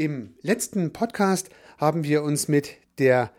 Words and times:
Im 0.00 0.32
letzten 0.40 0.94
Podcast 0.94 1.50
haben 1.76 2.04
wir 2.04 2.22
uns 2.22 2.48
mit 2.48 2.70
der 2.98 3.30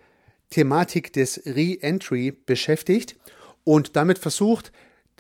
Thematik 0.52 1.12
des 1.12 1.42
Re-Entry 1.48 2.34
beschäftigt 2.46 3.16
und 3.64 3.96
damit 3.96 4.20
versucht, 4.20 4.72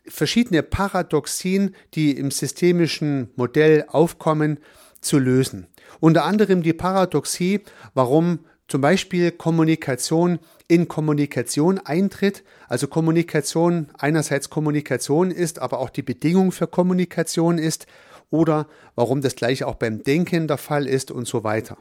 verschiedene 0.05 0.61
Paradoxien, 0.61 1.75
die 1.95 2.11
im 2.15 2.29
systemischen 2.29 3.31
Modell 3.37 3.85
aufkommen, 3.87 4.59
zu 4.99 5.17
lösen. 5.17 5.65
Unter 5.99 6.25
anderem 6.25 6.61
die 6.61 6.73
Paradoxie, 6.73 7.61
warum 7.95 8.45
zum 8.67 8.81
Beispiel 8.81 9.31
Kommunikation 9.31 10.37
in 10.67 10.87
Kommunikation 10.87 11.79
eintritt, 11.79 12.43
also 12.69 12.87
Kommunikation 12.87 13.89
einerseits 13.97 14.51
Kommunikation 14.51 15.31
ist, 15.31 15.57
aber 15.57 15.79
auch 15.79 15.89
die 15.89 16.03
Bedingung 16.03 16.51
für 16.51 16.67
Kommunikation 16.67 17.57
ist, 17.57 17.87
oder 18.31 18.67
warum 18.95 19.21
das 19.21 19.35
gleiche 19.35 19.67
auch 19.67 19.75
beim 19.75 20.03
Denken 20.03 20.47
der 20.47 20.57
Fall 20.57 20.87
ist 20.87 21.11
und 21.11 21.27
so 21.27 21.43
weiter. 21.43 21.77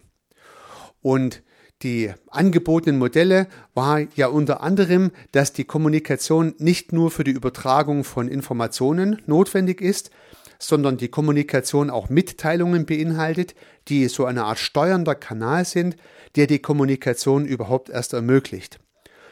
Und 1.01 1.43
die 1.83 2.13
angebotenen 2.29 2.99
Modelle 2.99 3.47
war 3.73 4.01
ja 4.15 4.27
unter 4.27 4.63
anderem, 4.63 5.13
dass 5.33 5.55
die 5.55 5.65
Kommunikation 5.65 6.55
nicht 6.59 6.93
nur 6.93 7.11
für 7.11 7.25
die 7.25 7.31
Übertragung 7.31 8.05
von 8.05 8.29
Informationen 8.29 9.23
notwendig 9.25 9.81
ist, 9.81 10.11
sondern 10.59 10.99
die 10.99 11.09
Kommunikation 11.09 11.89
auch 11.89 12.11
Mitteilungen 12.11 12.85
beinhaltet, 12.85 13.55
die 13.89 14.09
so 14.09 14.27
eine 14.27 14.45
Art 14.45 14.59
steuernder 14.59 15.15
Kanal 15.15 15.65
sind, 15.65 15.97
der 16.37 16.47
die 16.47 16.59
Kommunikation 16.59 17.47
überhaupt 17.47 17.89
erst 17.89 18.13
ermöglicht. 18.13 18.79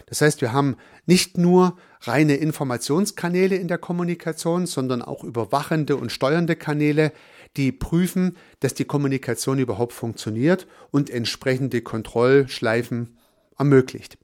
Das 0.07 0.23
heißt, 0.23 0.41
wir 0.41 0.55
haben 0.55 0.77
nicht 1.05 1.37
nur 1.37 1.77
reine 2.03 2.37
Informationskanäle 2.37 3.57
in 3.57 3.69
der 3.69 3.79
Kommunikation, 3.79 4.67
sondern 4.67 5.03
auch 5.03 5.25
überwachende 5.25 5.97
und 5.97 6.13
steuernde 6.13 6.57
Kanäle, 6.57 7.13
die 7.57 7.73
prüfen, 7.73 8.37
dass 8.61 8.75
die 8.75 8.85
Kommunikation 8.85 9.59
überhaupt 9.59 9.93
funktioniert 9.93 10.67
und 10.91 11.11
entsprechende 11.11 11.83
Kontrollschleifen 11.83 13.19
ermöglicht. 13.59 14.19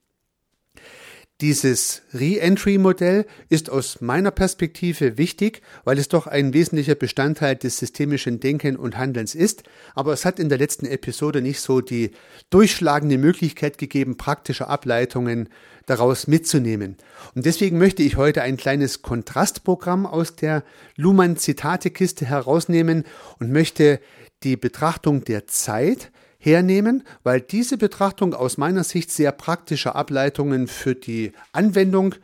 Dieses 1.45 2.01
Re-Entry-Modell 2.15 3.27
ist 3.51 3.69
aus 3.69 4.01
meiner 4.01 4.31
Perspektive 4.31 5.19
wichtig, 5.19 5.61
weil 5.85 5.99
es 5.99 6.09
doch 6.09 6.27
ein 6.27 6.55
wesentlicher 6.55 6.95
Bestandteil 6.95 7.55
des 7.55 7.77
systemischen 7.77 8.41
Denken 8.41 8.77
und 8.77 8.97
Handelns 8.97 9.35
ist, 9.35 9.63
aber 9.95 10.15
es 10.15 10.25
hat 10.25 10.39
in 10.39 10.49
der 10.49 10.57
letzten 10.57 10.87
Episode 10.87 11.43
nicht 11.43 11.61
so 11.61 11.83
die 11.83 12.13
durchschlagende 12.49 13.19
Möglichkeit 13.19 13.77
gegeben, 13.77 14.17
praktische 14.17 14.69
Ableitungen 14.69 15.51
daraus 15.85 16.29
mitzunehmen. 16.29 16.97
Und 17.35 17.45
deswegen 17.45 17.77
möchte 17.77 18.03
ich 18.03 18.17
heute 18.17 18.41
ein 18.41 18.57
kleines 18.57 19.03
Kontrastprogramm 19.03 20.07
aus 20.07 20.37
der 20.37 20.65
Luhmann-Zitate-Kiste 20.97 22.25
herausnehmen 22.25 23.05
und 23.39 23.53
möchte 23.53 24.01
die 24.45 24.57
Betrachtung 24.57 25.25
der 25.25 25.47
Zeit 25.47 26.11
hernehmen, 26.45 27.03
weil 27.23 27.41
diese 27.41 27.77
Betrachtung 27.79 28.35
aus 28.35 28.59
meiner 28.59 28.85
Sicht 28.85 29.11
sehr 29.11 29.33
praktische 29.33 29.95
Ableitungen 29.95 30.69
für 30.69 30.95
die 30.95 31.33
Anwendung 31.53 32.15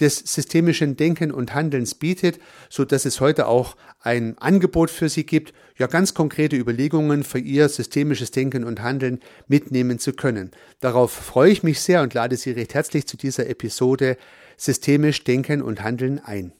des 0.00 0.18
systemischen 0.18 0.96
Denken 0.96 1.30
und 1.30 1.54
Handelns 1.54 1.94
bietet, 1.94 2.38
so 2.68 2.84
dass 2.84 3.04
es 3.04 3.20
heute 3.20 3.46
auch 3.46 3.76
ein 4.00 4.36
Angebot 4.38 4.90
für 4.90 5.08
Sie 5.08 5.24
gibt, 5.24 5.52
ja 5.78 5.86
ganz 5.86 6.14
konkrete 6.14 6.56
Überlegungen 6.56 7.22
für 7.22 7.38
Ihr 7.38 7.68
systemisches 7.68 8.30
Denken 8.30 8.64
und 8.64 8.82
Handeln 8.82 9.20
mitnehmen 9.48 9.98
zu 9.98 10.12
können. 10.12 10.50
Darauf 10.80 11.12
freue 11.12 11.52
ich 11.52 11.62
mich 11.62 11.80
sehr 11.80 12.02
und 12.02 12.14
lade 12.14 12.36
Sie 12.36 12.50
recht 12.50 12.74
herzlich 12.74 13.06
zu 13.06 13.16
dieser 13.16 13.48
Episode 13.48 14.16
Systemisch 14.56 15.24
Denken 15.24 15.62
und 15.62 15.82
Handeln 15.82 16.20
ein. 16.24 16.52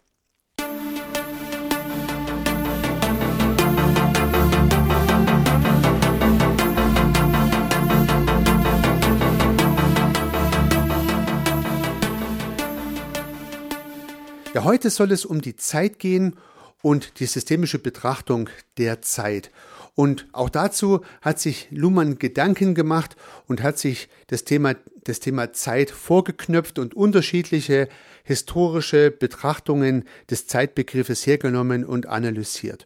Heute 14.65 14.91
soll 14.91 15.11
es 15.11 15.25
um 15.25 15.41
die 15.41 15.57
Zeit 15.57 15.99
gehen 15.99 16.37
und 16.83 17.19
die 17.19 17.27
systemische 17.27 17.81
Betrachtung 17.81 18.49
der 18.79 19.03
Zeit. 19.03 19.51
Und 19.97 20.29
auch 20.31 20.51
dazu 20.51 21.01
hat 21.21 21.41
sich 21.41 21.67
Luhmann 21.73 22.21
Gedanken 22.21 22.77
gemacht 22.77 23.17
und 23.49 23.61
hat 23.61 23.79
sich 23.79 24.09
das 24.29 24.45
Thema, 24.45 24.77
das 25.03 25.19
Thema 25.19 25.53
Zeit 25.53 25.91
vorgeknöpft 25.91 26.79
und 26.79 26.95
unterschiedliche 26.95 27.89
historische 28.23 29.11
Betrachtungen 29.11 30.05
des 30.31 30.47
Zeitbegriffes 30.47 31.27
hergenommen 31.27 31.85
und 31.85 32.07
analysiert. 32.07 32.85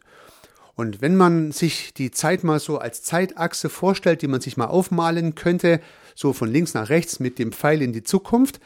Und 0.73 1.01
wenn 1.01 1.15
man 1.15 1.51
sich 1.51 1.93
die 1.93 2.09
Zeit 2.09 2.43
mal 2.43 2.59
so 2.59 2.79
als 2.79 3.03
Zeitachse 3.03 3.69
vorstellt, 3.69 4.23
die 4.23 4.27
man 4.27 4.41
sich 4.41 4.57
mal 4.57 4.65
aufmalen 4.65 5.35
könnte, 5.35 5.79
so 6.15 6.33
von 6.33 6.51
links 6.51 6.73
nach 6.73 6.89
rechts 6.89 7.19
mit 7.19 7.37
dem 7.37 7.51
Pfeil 7.51 7.83
in 7.83 7.93
die 7.93 8.03
Zukunft, 8.03 8.59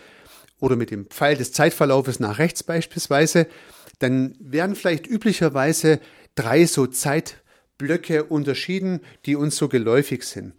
oder 0.62 0.78
mit 0.78 0.92
dem 0.92 1.08
Pfeil 1.08 1.36
des 1.36 1.52
Zeitverlaufes 1.52 2.22
nach 2.22 2.40
rechts 2.40 2.64
beispielsweise, 2.64 3.48
dann 4.00 4.36
werden 4.40 4.76
vielleicht 4.76 5.08
üblicherweise 5.08 6.00
drei 6.36 6.66
so 6.66 6.88
Zeitblöcke 6.88 8.24
unterschieden, 8.24 9.02
die 9.26 9.36
uns 9.36 9.58
so 9.58 9.68
geläufig 9.68 10.24
sind. 10.24 10.54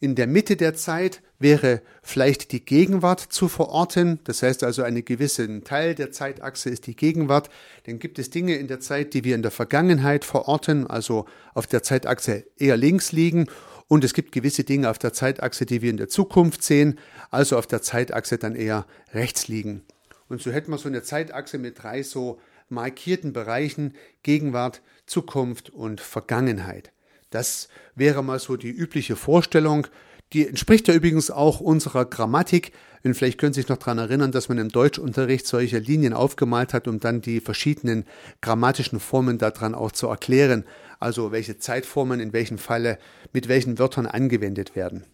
In 0.00 0.16
der 0.16 0.26
Mitte 0.26 0.56
der 0.56 0.74
Zeit 0.74 1.22
wäre 1.38 1.80
vielleicht 2.02 2.50
die 2.50 2.64
Gegenwart 2.64 3.20
zu 3.20 3.46
verorten. 3.46 4.18
Das 4.24 4.42
heißt 4.42 4.64
also, 4.64 4.82
ein 4.82 5.04
gewisser 5.04 5.46
Teil 5.62 5.94
der 5.94 6.10
Zeitachse 6.10 6.70
ist 6.70 6.88
die 6.88 6.96
Gegenwart. 6.96 7.50
Dann 7.84 8.00
gibt 8.00 8.18
es 8.18 8.30
Dinge 8.30 8.56
in 8.56 8.66
der 8.66 8.80
Zeit, 8.80 9.14
die 9.14 9.22
wir 9.22 9.36
in 9.36 9.42
der 9.42 9.52
Vergangenheit 9.52 10.24
verorten, 10.24 10.88
also 10.88 11.26
auf 11.54 11.68
der 11.68 11.84
Zeitachse 11.84 12.46
eher 12.56 12.76
links 12.76 13.12
liegen. 13.12 13.46
Und 13.92 14.04
es 14.04 14.14
gibt 14.14 14.32
gewisse 14.32 14.64
Dinge 14.64 14.88
auf 14.88 14.98
der 14.98 15.12
Zeitachse, 15.12 15.66
die 15.66 15.82
wir 15.82 15.90
in 15.90 15.98
der 15.98 16.08
Zukunft 16.08 16.62
sehen, 16.62 16.98
also 17.30 17.58
auf 17.58 17.66
der 17.66 17.82
Zeitachse 17.82 18.38
dann 18.38 18.56
eher 18.56 18.86
rechts 19.12 19.48
liegen. 19.48 19.82
Und 20.30 20.40
so 20.40 20.50
hätten 20.50 20.70
wir 20.70 20.78
so 20.78 20.88
eine 20.88 21.02
Zeitachse 21.02 21.58
mit 21.58 21.82
drei 21.82 22.02
so 22.02 22.40
markierten 22.70 23.34
Bereichen 23.34 23.92
Gegenwart, 24.22 24.80
Zukunft 25.04 25.68
und 25.68 26.00
Vergangenheit. 26.00 26.90
Das 27.28 27.68
wäre 27.94 28.24
mal 28.24 28.38
so 28.38 28.56
die 28.56 28.70
übliche 28.70 29.14
Vorstellung. 29.14 29.86
Die 30.32 30.48
entspricht 30.48 30.88
ja 30.88 30.94
übrigens 30.94 31.30
auch 31.30 31.60
unserer 31.60 32.06
Grammatik. 32.06 32.72
Und 33.04 33.12
vielleicht 33.12 33.36
können 33.36 33.52
Sie 33.52 33.60
sich 33.60 33.68
noch 33.68 33.76
daran 33.76 33.98
erinnern, 33.98 34.32
dass 34.32 34.48
man 34.48 34.56
im 34.56 34.70
Deutschunterricht 34.70 35.46
solche 35.46 35.80
Linien 35.80 36.14
aufgemalt 36.14 36.72
hat, 36.72 36.88
um 36.88 36.98
dann 36.98 37.20
die 37.20 37.40
verschiedenen 37.40 38.06
grammatischen 38.40 39.00
Formen 39.00 39.36
daran 39.36 39.74
auch 39.74 39.92
zu 39.92 40.06
erklären 40.06 40.64
also 41.02 41.32
welche 41.32 41.58
Zeitformen 41.58 42.20
in 42.20 42.32
welchem 42.32 42.58
Falle 42.58 42.98
mit 43.32 43.48
welchen 43.48 43.78
Wörtern 43.78 44.06
angewendet 44.06 44.76
werden. 44.76 45.04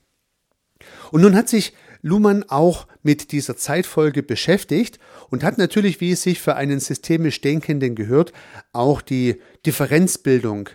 Und 1.10 1.22
nun 1.22 1.34
hat 1.34 1.49
sich 1.49 1.72
Luhmann 2.03 2.44
auch 2.49 2.87
mit 3.03 3.32
dieser 3.32 3.56
Zeitfolge 3.56 4.22
beschäftigt 4.22 4.98
und 5.31 5.43
hat 5.43 5.59
natürlich, 5.59 6.00
wie 6.00 6.12
es 6.12 6.22
sich 6.22 6.41
für 6.41 6.54
einen 6.54 6.78
systemisch 6.78 7.41
Denkenden 7.41 7.94
gehört, 7.94 8.32
auch 8.72 9.00
die 9.00 9.41
Differenzbildung 9.66 10.69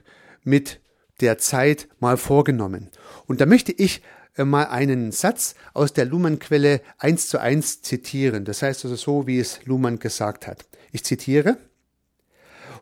mit 0.43 0.81
der 1.21 1.37
Zeit 1.37 1.87
mal 1.99 2.17
vorgenommen. 2.17 2.89
Und 3.27 3.39
da 3.39 3.45
möchte 3.45 3.71
ich 3.71 4.01
äh, 4.35 4.43
mal 4.43 4.65
einen 4.65 5.11
Satz 5.11 5.55
aus 5.73 5.93
der 5.93 6.05
Luhmann-Quelle 6.05 6.81
eins 6.97 7.29
zu 7.29 7.39
eins 7.39 7.81
zitieren. 7.81 8.45
Das 8.45 8.61
heißt 8.61 8.83
also 8.83 8.97
so, 8.97 9.27
wie 9.27 9.39
es 9.39 9.65
Luhmann 9.65 9.99
gesagt 9.99 10.47
hat. 10.47 10.65
Ich 10.91 11.03
zitiere. 11.03 11.57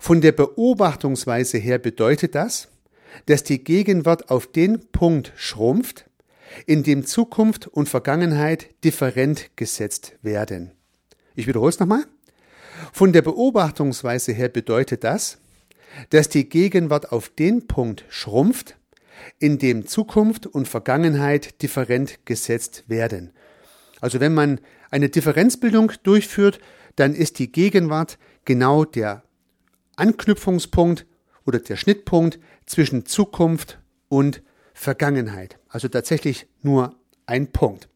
Von 0.04 0.20
der 0.20 0.32
Beobachtungsweise 0.32 1.60
her 1.60 1.78
bedeutet 1.78 2.34
das, 2.34 2.70
dass 3.28 3.44
die 3.44 3.64
Gegenwart 3.64 4.32
auf 4.32 4.48
den 4.48 4.88
Punkt 4.92 5.32
schrumpft, 5.36 6.10
in 6.66 6.82
dem 6.82 7.06
Zukunft 7.06 7.68
und 7.68 7.88
Vergangenheit 7.88 8.70
different 8.84 9.56
gesetzt 9.58 10.14
werden. 10.24 10.72
Ich 11.36 11.46
wiederhole 11.46 11.70
es 11.70 11.80
nochmal. 11.80 12.04
Von 12.92 13.14
der 13.14 13.22
Beobachtungsweise 13.22 14.32
her 14.32 14.50
bedeutet 14.50 15.04
das, 15.04 15.38
dass 16.10 16.30
die 16.30 16.50
Gegenwart 16.50 17.12
auf 17.12 17.30
den 17.30 17.68
Punkt 17.68 18.04
schrumpft, 18.10 18.78
in 19.38 19.60
dem 19.60 19.86
Zukunft 19.86 20.48
und 20.48 20.68
Vergangenheit 20.68 21.62
different 21.62 22.26
gesetzt 22.26 22.86
werden. 22.88 23.34
Also 24.00 24.20
wenn 24.20 24.34
man 24.34 24.62
eine 24.90 25.10
Differenzbildung 25.10 25.92
durchführt, 26.02 26.60
dann 26.96 27.14
ist 27.14 27.38
die 27.38 27.52
Gegenwart 27.52 28.18
genau 28.46 28.84
der 28.84 29.22
Anknüpfungspunkt 30.02 31.06
oder 31.46 31.60
der 31.60 31.78
Schnittpunkt 31.78 32.40
zwischen 32.66 33.06
Zukunft 33.06 33.80
und 34.10 34.42
Vergangenheit. 34.74 35.60
Also 35.70 35.88
tatsächlich 35.88 36.48
nur 36.64 36.96
ein 37.28 37.52
Punkt. 37.52 37.88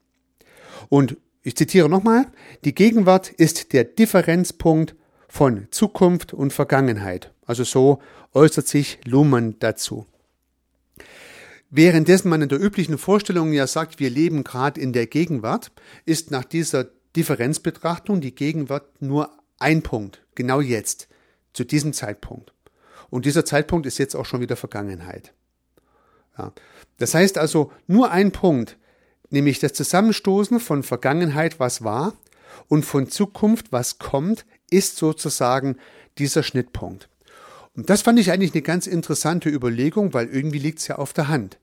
Und 0.87 1.17
ich 1.41 1.55
zitiere 1.55 1.89
nochmal, 1.89 2.27
die 2.63 2.75
Gegenwart 2.75 3.29
ist 3.29 3.73
der 3.73 3.83
Differenzpunkt 3.83 4.95
von 5.27 5.67
Zukunft 5.71 6.33
und 6.33 6.53
Vergangenheit. 6.53 7.33
Also 7.45 7.63
so 7.63 8.01
äußert 8.33 8.67
sich 8.67 8.99
Luhmann 9.05 9.55
dazu. 9.59 10.05
Währenddessen 11.71 12.29
man 12.29 12.43
in 12.43 12.49
der 12.49 12.61
üblichen 12.61 12.99
Vorstellung 12.99 13.51
ja 13.51 13.65
sagt, 13.65 13.99
wir 13.99 14.11
leben 14.11 14.43
gerade 14.43 14.79
in 14.79 14.93
der 14.93 15.07
Gegenwart, 15.07 15.71
ist 16.05 16.29
nach 16.29 16.45
dieser 16.45 16.85
Differenzbetrachtung 17.15 18.21
die 18.21 18.35
Gegenwart 18.35 19.01
nur 19.01 19.31
ein 19.57 19.81
Punkt, 19.81 20.23
genau 20.35 20.61
jetzt 20.61 21.07
zu 21.55 21.63
diesem 21.63 21.93
Zeitpunkt. 21.93 22.53
Und 23.09 23.25
dieser 23.25 23.45
Zeitpunkt 23.45 23.85
ist 23.85 23.97
jetzt 23.97 24.15
auch 24.15 24.25
schon 24.25 24.41
wieder 24.41 24.55
Vergangenheit. 24.55 25.33
Ja. 26.37 26.51
Das 26.97 27.13
heißt 27.13 27.37
also 27.37 27.71
nur 27.87 28.11
ein 28.11 28.31
Punkt, 28.31 28.77
nämlich 29.29 29.59
das 29.59 29.73
Zusammenstoßen 29.73 30.59
von 30.59 30.83
Vergangenheit, 30.83 31.59
was 31.59 31.83
war, 31.83 32.13
und 32.67 32.83
von 32.83 33.09
Zukunft, 33.09 33.71
was 33.71 33.99
kommt, 33.99 34.45
ist 34.69 34.97
sozusagen 34.97 35.77
dieser 36.17 36.43
Schnittpunkt. 36.43 37.09
Und 37.75 37.89
das 37.89 38.01
fand 38.01 38.19
ich 38.19 38.31
eigentlich 38.31 38.53
eine 38.53 38.61
ganz 38.61 38.87
interessante 38.87 39.49
Überlegung, 39.49 40.13
weil 40.13 40.27
irgendwie 40.27 40.59
liegt 40.59 40.79
es 40.79 40.87
ja 40.87 40.95
auf 40.95 41.11
der 41.11 41.27
Hand. 41.27 41.57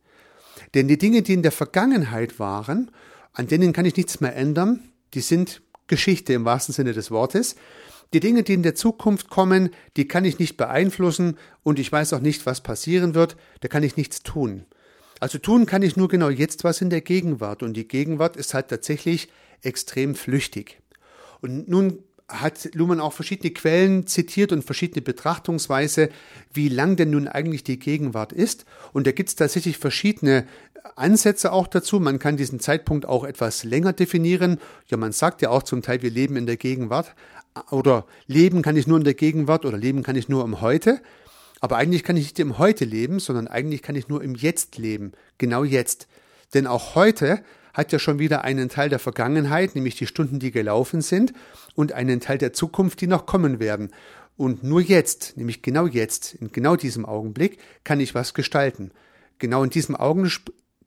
Denn 0.74 0.88
die 0.88 0.98
Dinge, 0.98 1.22
die 1.22 1.32
in 1.32 1.42
der 1.42 1.52
Vergangenheit 1.52 2.38
waren, 2.38 2.90
an 3.32 3.46
denen 3.46 3.72
kann 3.72 3.86
ich 3.86 3.96
nichts 3.96 4.20
mehr 4.20 4.36
ändern, 4.36 4.80
die 5.14 5.20
sind 5.20 5.62
Geschichte 5.86 6.34
im 6.34 6.44
wahrsten 6.44 6.74
Sinne 6.74 6.92
des 6.92 7.10
Wortes. 7.10 7.56
Die 8.12 8.20
Dinge, 8.20 8.42
die 8.42 8.54
in 8.54 8.62
der 8.62 8.74
Zukunft 8.74 9.30
kommen, 9.30 9.70
die 9.96 10.06
kann 10.06 10.24
ich 10.24 10.38
nicht 10.38 10.56
beeinflussen 10.56 11.38
und 11.62 11.78
ich 11.78 11.90
weiß 11.90 12.12
auch 12.12 12.20
nicht, 12.20 12.44
was 12.44 12.60
passieren 12.60 13.14
wird, 13.14 13.36
da 13.60 13.68
kann 13.68 13.82
ich 13.82 13.96
nichts 13.96 14.22
tun. 14.22 14.66
Also 15.20 15.38
tun 15.38 15.66
kann 15.66 15.82
ich 15.82 15.96
nur 15.96 16.08
genau 16.08 16.28
jetzt 16.28 16.64
was 16.64 16.80
in 16.80 16.90
der 16.90 17.00
Gegenwart 17.00 17.62
und 17.62 17.74
die 17.74 17.88
Gegenwart 17.88 18.36
ist 18.36 18.54
halt 18.54 18.68
tatsächlich 18.68 19.28
extrem 19.62 20.14
flüchtig. 20.14 20.80
Und 21.40 21.68
nun 21.68 21.98
hat 22.28 22.70
Luhmann 22.74 23.00
auch 23.00 23.12
verschiedene 23.12 23.52
Quellen 23.52 24.06
zitiert 24.06 24.52
und 24.52 24.64
verschiedene 24.64 25.02
Betrachtungsweise, 25.02 26.08
wie 26.52 26.68
lang 26.68 26.96
denn 26.96 27.10
nun 27.10 27.28
eigentlich 27.28 27.64
die 27.64 27.78
Gegenwart 27.78 28.32
ist. 28.32 28.64
Und 28.92 29.06
da 29.06 29.12
gibt 29.12 29.28
es 29.28 29.36
tatsächlich 29.36 29.78
verschiedene 29.78 30.46
Ansätze 30.96 31.52
auch 31.52 31.66
dazu. 31.66 32.00
Man 32.00 32.18
kann 32.18 32.36
diesen 32.36 32.60
Zeitpunkt 32.60 33.06
auch 33.06 33.24
etwas 33.24 33.64
länger 33.64 33.92
definieren. 33.92 34.58
Ja, 34.86 34.96
man 34.96 35.12
sagt 35.12 35.42
ja 35.42 35.50
auch 35.50 35.62
zum 35.62 35.82
Teil, 35.82 36.02
wir 36.02 36.10
leben 36.10 36.36
in 36.36 36.46
der 36.46 36.56
Gegenwart. 36.56 37.14
Oder 37.70 38.06
leben 38.26 38.62
kann 38.62 38.76
ich 38.76 38.86
nur 38.86 38.98
in 38.98 39.04
der 39.04 39.14
Gegenwart 39.14 39.64
oder 39.64 39.76
leben 39.76 40.02
kann 40.02 40.16
ich 40.16 40.28
nur 40.28 40.44
im 40.44 40.60
Heute. 40.60 41.00
Aber 41.60 41.76
eigentlich 41.76 42.02
kann 42.02 42.16
ich 42.16 42.24
nicht 42.24 42.38
im 42.38 42.58
Heute 42.58 42.84
leben, 42.84 43.20
sondern 43.20 43.46
eigentlich 43.46 43.82
kann 43.82 43.94
ich 43.94 44.08
nur 44.08 44.22
im 44.22 44.34
Jetzt 44.34 44.78
leben. 44.78 45.12
Genau 45.38 45.62
jetzt. 45.64 46.08
Denn 46.54 46.66
auch 46.66 46.94
heute 46.94 47.42
hat 47.72 47.92
ja 47.92 47.98
schon 47.98 48.18
wieder 48.18 48.42
einen 48.44 48.68
Teil 48.68 48.88
der 48.88 48.98
Vergangenheit, 48.98 49.74
nämlich 49.74 49.96
die 49.96 50.06
Stunden, 50.06 50.38
die 50.38 50.50
gelaufen 50.50 51.00
sind, 51.00 51.32
und 51.74 51.92
einen 51.92 52.20
Teil 52.20 52.38
der 52.38 52.52
Zukunft, 52.52 53.00
die 53.00 53.06
noch 53.06 53.26
kommen 53.26 53.60
werden. 53.60 53.90
Und 54.36 54.64
nur 54.64 54.80
jetzt, 54.80 55.36
nämlich 55.36 55.62
genau 55.62 55.86
jetzt, 55.86 56.34
in 56.34 56.52
genau 56.52 56.76
diesem 56.76 57.06
Augenblick, 57.06 57.58
kann 57.84 58.00
ich 58.00 58.14
was 58.14 58.34
gestalten. 58.34 58.90
Genau 59.38 59.62
in 59.62 59.70
diesem 59.70 59.94
Augenblick, 59.96 60.40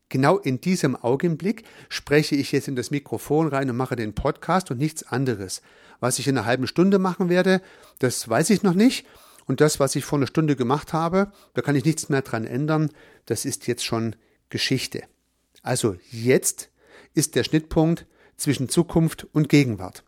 genau 0.09 0.37
in 0.37 0.61
diesem 0.61 0.95
Augenblick 0.95 1.63
spreche 1.89 2.35
ich 2.35 2.51
jetzt 2.51 2.67
in 2.67 2.75
das 2.75 2.91
Mikrofon 2.91 3.47
rein 3.47 3.69
und 3.69 3.77
mache 3.77 3.95
den 3.95 4.13
Podcast 4.13 4.71
und 4.71 4.77
nichts 4.77 5.03
anderes. 5.03 5.61
Was 5.99 6.19
ich 6.19 6.27
in 6.27 6.37
einer 6.37 6.45
halben 6.45 6.67
Stunde 6.67 6.99
machen 6.99 7.29
werde, 7.29 7.61
das 7.99 8.27
weiß 8.27 8.49
ich 8.49 8.63
noch 8.63 8.73
nicht. 8.73 9.05
Und 9.47 9.61
das, 9.61 9.79
was 9.79 9.95
ich 9.95 10.05
vor 10.05 10.17
einer 10.17 10.27
Stunde 10.27 10.55
gemacht 10.55 10.93
habe, 10.93 11.31
da 11.53 11.61
kann 11.61 11.75
ich 11.75 11.85
nichts 11.85 12.09
mehr 12.09 12.21
dran 12.21 12.45
ändern. 12.45 12.89
Das 13.25 13.45
ist 13.45 13.67
jetzt 13.67 13.85
schon 13.85 14.15
Geschichte. 14.49 15.03
Also 15.61 15.95
jetzt 16.11 16.69
ist 17.13 17.35
der 17.35 17.43
Schnittpunkt 17.43 18.05
zwischen 18.37 18.69
Zukunft 18.69 19.27
und 19.31 19.49
Gegenwart. 19.49 20.03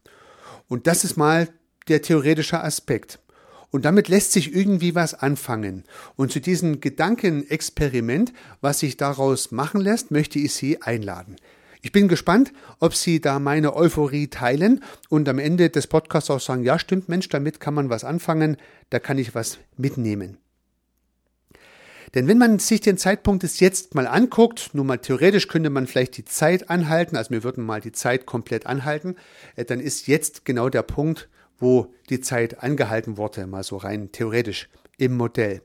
Und 0.68 0.88
das 0.88 1.04
ist 1.04 1.18
mal 1.18 1.50
der 1.88 2.02
theoretische 2.02 2.62
Aspekt. 2.62 3.20
Und 3.72 3.86
damit 3.86 4.08
lässt 4.08 4.32
sich 4.32 4.56
irgendwie 4.56 4.96
was 4.96 5.14
anfangen. 5.14 5.84
Und 6.16 6.32
zu 6.32 6.40
diesem 6.40 6.80
Gedankenexperiment, 6.80 8.34
was 8.62 8.80
sich 8.80 8.98
daraus 8.98 9.52
machen 9.52 9.82
lässt, 9.82 10.12
möchte 10.12 10.40
ich 10.40 10.54
Sie 10.54 10.82
einladen. 10.82 11.36
Ich 11.82 11.92
bin 11.92 12.08
gespannt, 12.08 12.54
ob 12.80 12.96
Sie 12.96 13.22
da 13.22 13.40
meine 13.40 13.76
Euphorie 13.76 14.28
teilen 14.28 14.84
und 15.10 15.30
am 15.30 15.40
Ende 15.40 15.70
des 15.70 15.88
Podcasts 15.88 16.30
auch 16.30 16.40
sagen, 16.40 16.64
ja 16.64 16.80
stimmt 16.80 17.08
Mensch, 17.08 17.30
damit 17.30 17.60
kann 17.60 17.74
man 17.74 17.90
was 17.90 18.04
anfangen, 18.04 18.58
da 18.90 19.00
kann 19.00 19.18
ich 19.18 19.36
was 19.36 19.60
mitnehmen. 19.78 20.38
Denn 22.16 22.28
wenn 22.28 22.38
man 22.38 22.60
sich 22.60 22.82
den 22.82 22.98
Zeitpunkt 22.98 23.44
des 23.44 23.60
Jetzt 23.60 23.94
mal 23.94 24.08
anguckt, 24.08 24.72
nur 24.74 24.86
mal 24.86 24.98
theoretisch 24.98 25.48
könnte 25.48 25.70
man 25.70 25.88
vielleicht 25.88 26.18
die 26.18 26.26
Zeit 26.26 26.70
anhalten, 26.70 27.18
also 27.18 27.32
wir 27.32 27.44
würden 27.44 27.66
mal 27.66 27.82
die 27.82 27.92
Zeit 27.92 28.26
komplett 28.26 28.66
anhalten, 28.66 29.16
äh, 29.56 29.66
dann 29.66 29.80
ist 29.80 30.08
jetzt 30.08 30.46
genau 30.46 30.70
der 30.70 30.84
Punkt, 30.84 31.30
wo 31.60 31.94
die 32.10 32.22
Zeit 32.22 32.64
angehalten 32.64 33.18
wurde, 33.18 33.48
mal 33.48 33.64
so 33.64 33.78
rein 33.78 34.12
theoretisch 34.12 34.70
im 34.98 35.16
Modell. 35.16 35.62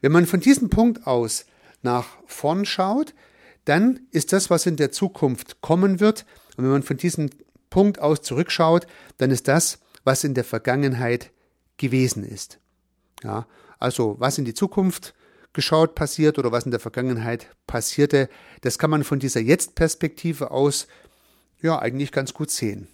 Wenn 0.00 0.12
man 0.12 0.26
von 0.26 0.40
diesem 0.40 0.70
Punkt 0.70 1.06
aus 1.06 1.46
nach 1.82 2.06
vorn 2.26 2.64
schaut, 2.64 3.14
dann 3.64 4.00
ist 4.10 4.32
das, 4.32 4.50
was 4.50 4.66
in 4.66 4.76
der 4.76 4.92
Zukunft 4.92 5.60
kommen 5.60 6.00
wird. 6.00 6.24
Und 6.56 6.64
wenn 6.64 6.72
man 6.72 6.82
von 6.82 6.96
diesem 6.96 7.30
Punkt 7.70 7.98
aus 8.00 8.22
zurückschaut, 8.22 8.86
dann 9.18 9.30
ist 9.30 9.48
das, 9.48 9.80
was 10.04 10.24
in 10.24 10.34
der 10.34 10.44
Vergangenheit 10.44 11.30
gewesen 11.76 12.24
ist. 12.24 12.58
Ja, 13.22 13.46
also 13.78 14.16
was 14.18 14.38
in 14.38 14.44
die 14.44 14.54
Zukunft 14.54 15.14
geschaut 15.52 15.94
passiert 15.94 16.38
oder 16.38 16.52
was 16.52 16.64
in 16.64 16.70
der 16.70 16.80
Vergangenheit 16.80 17.48
passierte, 17.66 18.28
das 18.60 18.78
kann 18.78 18.90
man 18.90 19.04
von 19.04 19.18
dieser 19.18 19.40
Jetzt-Perspektive 19.40 20.50
aus 20.50 20.86
ja 21.62 21.78
eigentlich 21.78 22.12
ganz 22.12 22.34
gut 22.34 22.50
sehen. 22.50 22.88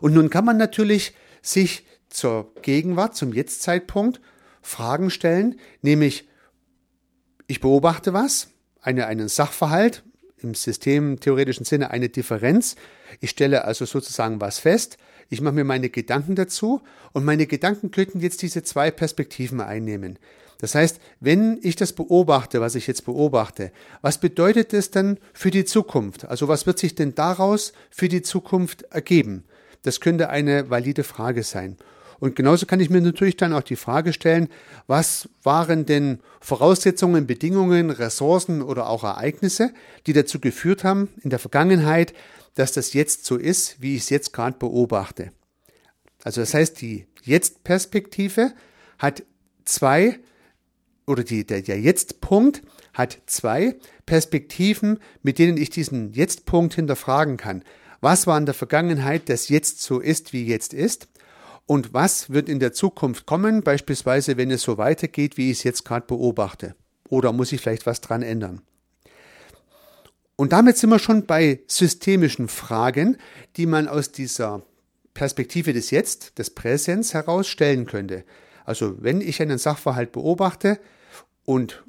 Und 0.00 0.14
nun 0.14 0.30
kann 0.30 0.44
man 0.44 0.56
natürlich 0.56 1.14
sich 1.42 1.86
zur 2.08 2.52
Gegenwart, 2.62 3.16
zum 3.16 3.32
Jetzt-Zeitpunkt 3.32 4.20
Fragen 4.62 5.10
stellen, 5.10 5.58
nämlich 5.80 6.28
ich 7.46 7.60
beobachte 7.60 8.12
was, 8.12 8.48
eine, 8.82 9.06
einen 9.06 9.28
Sachverhalt, 9.28 10.04
im 10.42 10.54
systemtheoretischen 10.54 11.64
Sinne 11.64 11.90
eine 11.90 12.08
Differenz. 12.08 12.76
Ich 13.20 13.30
stelle 13.30 13.64
also 13.64 13.84
sozusagen 13.84 14.40
was 14.40 14.58
fest, 14.58 14.96
ich 15.28 15.40
mache 15.40 15.54
mir 15.54 15.64
meine 15.64 15.90
Gedanken 15.90 16.34
dazu 16.34 16.80
und 17.12 17.24
meine 17.24 17.46
Gedanken 17.46 17.90
könnten 17.90 18.20
jetzt 18.20 18.42
diese 18.42 18.62
zwei 18.62 18.90
Perspektiven 18.90 19.60
einnehmen. 19.60 20.18
Das 20.58 20.74
heißt, 20.74 21.00
wenn 21.20 21.58
ich 21.62 21.76
das 21.76 21.92
beobachte, 21.92 22.60
was 22.60 22.74
ich 22.74 22.86
jetzt 22.86 23.04
beobachte, 23.04 23.72
was 24.02 24.18
bedeutet 24.18 24.74
es 24.74 24.90
dann 24.90 25.18
für 25.32 25.50
die 25.50 25.64
Zukunft? 25.64 26.26
Also 26.26 26.48
was 26.48 26.66
wird 26.66 26.78
sich 26.78 26.94
denn 26.94 27.14
daraus 27.14 27.72
für 27.90 28.08
die 28.08 28.22
Zukunft 28.22 28.82
ergeben? 28.90 29.44
Das 29.82 30.00
könnte 30.00 30.30
eine 30.30 30.70
valide 30.70 31.04
Frage 31.04 31.42
sein. 31.42 31.76
Und 32.18 32.36
genauso 32.36 32.66
kann 32.66 32.80
ich 32.80 32.90
mir 32.90 33.00
natürlich 33.00 33.38
dann 33.38 33.54
auch 33.54 33.62
die 33.62 33.76
Frage 33.76 34.12
stellen, 34.12 34.48
was 34.86 35.28
waren 35.42 35.86
denn 35.86 36.20
Voraussetzungen, 36.40 37.26
Bedingungen, 37.26 37.88
Ressourcen 37.88 38.60
oder 38.60 38.88
auch 38.88 39.04
Ereignisse, 39.04 39.72
die 40.06 40.12
dazu 40.12 40.38
geführt 40.38 40.84
haben 40.84 41.08
in 41.22 41.30
der 41.30 41.38
Vergangenheit, 41.38 42.12
dass 42.54 42.72
das 42.72 42.92
jetzt 42.92 43.24
so 43.24 43.36
ist, 43.36 43.80
wie 43.80 43.96
ich 43.96 44.02
es 44.02 44.10
jetzt 44.10 44.34
gerade 44.34 44.58
beobachte. 44.58 45.32
Also 46.22 46.42
das 46.42 46.52
heißt, 46.52 46.80
die 46.82 47.06
Jetzt-Perspektive 47.22 48.52
hat 48.98 49.22
zwei 49.64 50.18
oder 51.06 51.24
die, 51.24 51.46
der, 51.46 51.62
der 51.62 51.80
Jetzt-Punkt 51.80 52.62
hat 52.92 53.18
zwei 53.26 53.76
Perspektiven, 54.04 54.98
mit 55.22 55.38
denen 55.38 55.56
ich 55.56 55.70
diesen 55.70 56.12
Jetzt-Punkt 56.12 56.74
hinterfragen 56.74 57.38
kann. 57.38 57.64
Was 58.00 58.26
war 58.26 58.38
in 58.38 58.46
der 58.46 58.54
Vergangenheit, 58.54 59.28
das 59.28 59.48
jetzt 59.48 59.82
so 59.82 60.00
ist, 60.00 60.32
wie 60.32 60.46
jetzt 60.46 60.74
ist? 60.74 61.08
Und 61.66 61.92
was 61.94 62.30
wird 62.30 62.48
in 62.48 62.58
der 62.58 62.72
Zukunft 62.72 63.26
kommen, 63.26 63.62
beispielsweise 63.62 64.36
wenn 64.36 64.50
es 64.50 64.62
so 64.62 64.78
weitergeht, 64.78 65.36
wie 65.36 65.50
ich 65.50 65.58
es 65.58 65.64
jetzt 65.64 65.84
gerade 65.84 66.06
beobachte? 66.06 66.74
Oder 67.08 67.32
muss 67.32 67.52
ich 67.52 67.60
vielleicht 67.60 67.86
was 67.86 68.00
dran 68.00 68.22
ändern? 68.22 68.62
Und 70.36 70.52
damit 70.52 70.78
sind 70.78 70.90
wir 70.90 70.98
schon 70.98 71.26
bei 71.26 71.60
systemischen 71.66 72.48
Fragen, 72.48 73.18
die 73.56 73.66
man 73.66 73.88
aus 73.88 74.10
dieser 74.10 74.62
Perspektive 75.12 75.72
des 75.72 75.90
Jetzt, 75.90 76.38
des 76.38 76.50
Präsens 76.50 77.12
heraus 77.12 77.46
stellen 77.46 77.84
könnte. 77.84 78.24
Also 78.64 79.02
wenn 79.02 79.20
ich 79.20 79.42
einen 79.42 79.58
Sachverhalt 79.58 80.12
beobachte, 80.12 80.80
und 81.50 81.82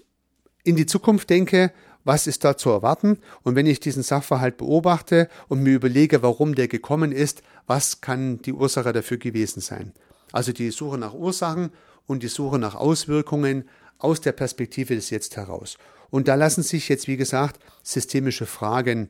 in 0.64 0.76
die 0.76 0.88
Zukunft 0.88 1.30
denke, 1.30 1.72
was 2.04 2.28
ist 2.28 2.44
da 2.44 2.58
zu 2.58 2.70
erwarten? 2.70 3.20
Und 3.44 3.56
wenn 3.56 3.66
ich 3.66 3.80
diesen 3.80 4.04
Sachverhalt 4.04 4.58
beobachte 4.58 5.30
und 5.48 5.62
mir 5.64 5.76
überlege, 5.76 6.22
warum 6.22 6.56
der 6.56 6.68
gekommen 6.68 7.12
ist, 7.12 7.44
was 7.68 8.02
kann 8.02 8.42
die 8.42 8.54
Ursache 8.54 8.94
dafür 8.94 9.18
gewesen 9.18 9.62
sein? 9.62 9.94
Also 10.32 10.52
die 10.52 10.72
Suche 10.72 10.98
nach 10.98 11.14
Ursachen 11.14 11.72
und 12.08 12.24
die 12.24 12.28
Suche 12.28 12.60
nach 12.60 12.76
Auswirkungen 12.76 13.68
aus 13.98 14.22
der 14.22 14.32
Perspektive 14.32 14.96
des 14.96 15.10
Jetzt 15.10 15.38
heraus. 15.38 15.78
Und 16.10 16.28
da 16.28 16.36
lassen 16.36 16.64
sich 16.64 16.90
jetzt, 16.90 17.08
wie 17.08 17.18
gesagt, 17.18 17.62
systemische 17.84 18.46
Fragen 18.46 19.10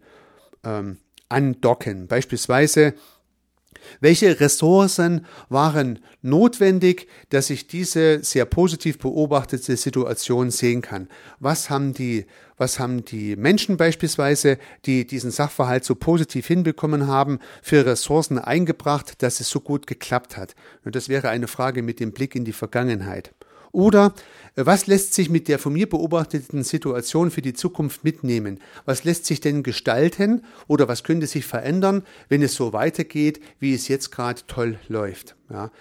ähm, 0.64 0.98
andocken. 1.30 2.08
Beispielsweise, 2.08 2.94
welche 4.00 4.40
Ressourcen 4.40 5.26
waren 5.50 6.00
notwendig, 6.22 7.08
dass 7.30 7.50
ich 7.50 7.68
diese 7.68 8.24
sehr 8.24 8.46
positiv 8.46 9.00
beobachtete 9.00 9.78
Situation 9.78 10.52
sehen 10.52 10.82
kann? 10.82 11.08
Was 11.40 11.70
haben 11.70 11.94
die, 11.94 12.26
was 12.58 12.80
haben 12.80 13.06
die 13.06 13.36
Menschen 13.36 13.78
beispielsweise, 13.78 14.58
die 14.86 15.06
diesen 15.06 15.32
Sachverhalt 15.32 15.84
so 15.84 15.96
positiv 15.96 16.48
hinbekommen 16.48 17.08
haben, 17.08 17.40
für 17.62 17.86
Ressourcen 17.86 18.40
eingebracht, 18.40 19.22
dass 19.22 19.40
es 19.40 19.50
so 19.50 19.60
gut 19.60 19.88
geklappt 19.88 20.38
hat? 20.38 20.56
Und 20.86 20.96
das 20.96 21.10
wäre 21.10 21.30
eine 21.30 21.48
Frage 21.48 21.82
mit 21.84 22.00
dem 22.00 22.12
Blick 22.12 22.36
in 22.36 22.46
die 22.46 22.54
Vergangenheit. 22.54 23.34
Oder 23.72 24.14
äh, 24.56 24.66
was 24.66 24.88
lässt 24.88 25.14
sich 25.14 25.30
mit 25.30 25.48
der 25.48 25.60
von 25.60 25.74
mir 25.74 25.88
beobachteten 25.90 26.64
Situation 26.64 27.32
für 27.32 27.42
die 27.42 27.54
Zukunft 27.54 28.04
mitnehmen? 28.04 28.60
Was 28.86 29.04
lässt 29.04 29.26
sich 29.26 29.42
denn 29.42 29.64
gestalten 29.64 30.44
oder 30.68 30.88
was 30.88 31.04
könnte 31.04 31.28
sich 31.28 31.46
verändern, 31.46 32.04
wenn 32.30 32.42
es 32.42 32.56
so 32.56 32.74
weitergeht, 32.74 33.42
wie 33.60 33.74
es 33.74 33.88
jetzt 33.88 34.12
gerade 34.12 34.42
toll 34.48 34.80
läuft? 34.88 35.36
Ja. 35.50 35.72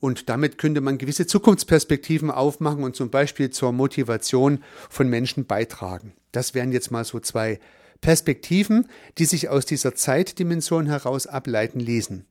Und 0.00 0.28
damit 0.28 0.58
könnte 0.58 0.80
man 0.80 0.98
gewisse 0.98 1.26
Zukunftsperspektiven 1.26 2.30
aufmachen 2.30 2.84
und 2.84 2.94
zum 2.94 3.10
Beispiel 3.10 3.50
zur 3.50 3.72
Motivation 3.72 4.62
von 4.88 5.08
Menschen 5.08 5.46
beitragen. 5.46 6.12
Das 6.30 6.54
wären 6.54 6.70
jetzt 6.70 6.92
mal 6.92 7.04
so 7.04 7.18
zwei 7.18 7.58
Perspektiven, 8.00 8.86
die 9.18 9.24
sich 9.24 9.48
aus 9.48 9.66
dieser 9.66 9.96
Zeitdimension 9.96 10.86
heraus 10.86 11.26
ableiten 11.26 11.80
ließen. 11.80 12.26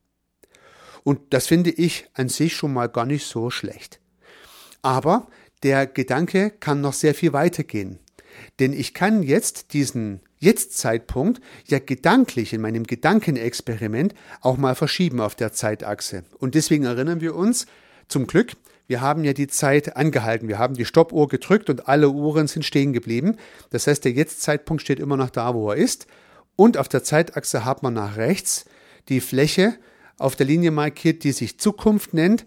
Und 1.03 1.19
das 1.33 1.47
finde 1.47 1.71
ich 1.71 2.07
an 2.13 2.29
sich 2.29 2.55
schon 2.55 2.74
mal 2.74 2.88
gar 2.88 3.05
nicht 3.05 3.25
so 3.25 3.50
schlecht. 3.50 4.00
Aber 4.88 5.27
der 5.63 5.86
Gedanke 5.86 6.50
kann 6.50 6.79
noch 6.79 6.94
sehr 6.94 7.13
viel 7.13 7.34
weitergehen. 7.34 8.00
Denn 8.62 8.72
ich 8.72 8.94
kann 8.94 9.22
jetzt 9.22 9.74
diesen 9.74 10.22
Jetzt-Zeitpunkt 10.39 11.41
ja 11.65 11.79
gedanklich 11.79 12.53
in 12.53 12.62
meinem 12.62 12.86
Gedankenexperiment 12.86 14.13
auch 14.39 14.56
mal 14.56 14.75
verschieben 14.75 15.20
auf 15.20 15.36
der 15.36 15.51
Zeitachse. 15.51 16.24
Und 16.39 16.56
deswegen 16.56 16.86
erinnern 16.86 17.20
wir 17.20 17.36
uns, 17.36 17.65
zum 18.08 18.27
Glück, 18.27 18.53
wir 18.88 19.01
haben 19.01 19.25
ja 19.25 19.34
die 19.34 19.48
Zeit 19.48 19.98
angehalten. 19.98 20.48
Wir 20.48 20.58
haben 20.58 20.75
die 20.75 20.86
Stoppuhr 20.86 21.27
gedrückt 21.27 21.70
und 21.70 21.89
alle 21.89 22.10
Uhren 22.10 22.48
sind 22.48 22.63
stehen 22.63 22.94
geblieben. 22.94 23.36
Das 23.72 23.88
heißt, 23.88 24.06
der 24.06 24.13
Jetzt-Zeitpunkt 24.13 24.82
steht 24.82 25.01
immer 25.01 25.17
noch 25.17 25.32
da, 25.32 25.53
wo 25.53 25.70
er 25.70 25.75
ist. 25.75 26.08
Und 26.56 26.77
auf 26.77 26.88
der 26.88 27.03
Zeitachse 27.03 27.65
hat 27.65 27.84
man 27.84 27.94
nach 27.94 28.15
rechts 28.15 28.63
die 29.10 29.20
Fläche 29.20 29.75
auf 30.17 30.38
der 30.38 30.46
Linie 30.46 30.72
markiert, 30.72 31.25
die 31.25 31.34
sich 31.34 31.60
Zukunft 31.60 32.13
nennt. 32.13 32.46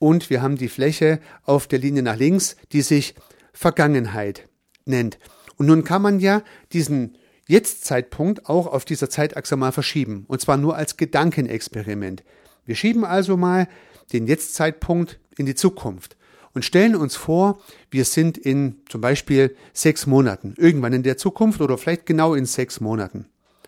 Und 0.00 0.30
wir 0.30 0.40
haben 0.40 0.56
die 0.56 0.70
Fläche 0.70 1.20
auf 1.44 1.68
der 1.68 1.78
Linie 1.78 2.02
nach 2.02 2.16
links, 2.16 2.56
die 2.72 2.80
sich 2.80 3.14
Vergangenheit 3.52 4.48
nennt. 4.86 5.18
Und 5.56 5.66
nun 5.66 5.84
kann 5.84 6.00
man 6.00 6.20
ja 6.20 6.42
diesen 6.72 7.18
Jetzt-Zeitpunkt 7.46 8.48
auch 8.48 8.66
auf 8.66 8.86
dieser 8.86 9.10
Zeitachse 9.10 9.56
mal 9.56 9.72
verschieben. 9.72 10.24
Und 10.26 10.40
zwar 10.40 10.56
nur 10.56 10.74
als 10.74 10.96
Gedankenexperiment. 10.96 12.24
Wir 12.64 12.76
schieben 12.76 13.04
also 13.04 13.36
mal 13.36 13.68
den 14.12 14.26
Jetzt-Zeitpunkt 14.26 15.20
in 15.36 15.44
die 15.44 15.54
Zukunft 15.54 16.16
und 16.54 16.64
stellen 16.64 16.96
uns 16.96 17.14
vor, 17.14 17.60
wir 17.90 18.06
sind 18.06 18.38
in 18.38 18.80
zum 18.88 19.02
Beispiel 19.02 19.54
sechs 19.74 20.06
Monaten, 20.06 20.54
irgendwann 20.56 20.94
in 20.94 21.02
der 21.02 21.18
Zukunft 21.18 21.60
oder 21.60 21.76
vielleicht 21.76 22.06
genau 22.06 22.34
in 22.34 22.46
sechs 22.46 22.80
Monaten. 22.80 23.26